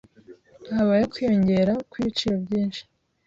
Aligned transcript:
Habayeho 0.75 1.07
kwiyongera 1.13 1.73
kw'ibiciro 1.89 2.35
byinshi. 2.45 2.81